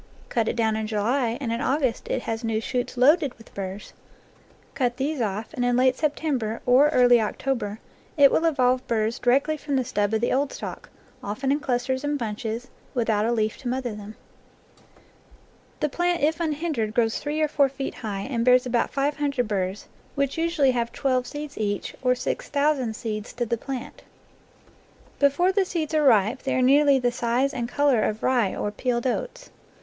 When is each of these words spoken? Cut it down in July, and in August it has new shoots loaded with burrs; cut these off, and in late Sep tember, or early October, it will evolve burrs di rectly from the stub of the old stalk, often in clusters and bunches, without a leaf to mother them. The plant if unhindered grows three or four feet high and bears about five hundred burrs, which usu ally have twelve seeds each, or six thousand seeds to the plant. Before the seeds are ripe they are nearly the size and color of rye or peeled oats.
Cut 0.29 0.47
it 0.47 0.55
down 0.55 0.75
in 0.75 0.87
July, 0.87 1.37
and 1.39 1.53
in 1.53 1.61
August 1.61 2.07
it 2.07 2.23
has 2.23 2.43
new 2.43 2.59
shoots 2.59 2.97
loaded 2.97 3.35
with 3.37 3.53
burrs; 3.53 3.93
cut 4.73 4.97
these 4.97 5.21
off, 5.21 5.53
and 5.53 5.63
in 5.63 5.77
late 5.77 5.95
Sep 5.95 6.15
tember, 6.15 6.59
or 6.65 6.89
early 6.89 7.21
October, 7.21 7.77
it 8.17 8.31
will 8.31 8.45
evolve 8.45 8.87
burrs 8.87 9.19
di 9.19 9.29
rectly 9.29 9.59
from 9.59 9.75
the 9.75 9.85
stub 9.85 10.11
of 10.15 10.19
the 10.21 10.33
old 10.33 10.51
stalk, 10.53 10.89
often 11.23 11.51
in 11.51 11.59
clusters 11.59 12.03
and 12.03 12.17
bunches, 12.17 12.67
without 12.95 13.27
a 13.27 13.31
leaf 13.31 13.57
to 13.57 13.67
mother 13.67 13.93
them. 13.93 14.15
The 15.81 15.87
plant 15.89 16.23
if 16.23 16.39
unhindered 16.39 16.95
grows 16.95 17.19
three 17.19 17.39
or 17.39 17.47
four 17.47 17.69
feet 17.69 17.93
high 17.93 18.21
and 18.21 18.43
bears 18.43 18.65
about 18.65 18.89
five 18.89 19.17
hundred 19.17 19.47
burrs, 19.47 19.87
which 20.15 20.35
usu 20.35 20.63
ally 20.63 20.71
have 20.71 20.91
twelve 20.91 21.27
seeds 21.27 21.59
each, 21.59 21.93
or 22.01 22.15
six 22.15 22.49
thousand 22.49 22.95
seeds 22.95 23.33
to 23.33 23.45
the 23.45 23.55
plant. 23.55 24.01
Before 25.19 25.51
the 25.51 25.63
seeds 25.63 25.93
are 25.93 26.01
ripe 26.03 26.41
they 26.41 26.55
are 26.55 26.61
nearly 26.63 26.97
the 26.97 27.11
size 27.11 27.53
and 27.53 27.69
color 27.69 28.01
of 28.01 28.23
rye 28.23 28.55
or 28.55 28.71
peeled 28.71 29.05
oats. 29.05 29.51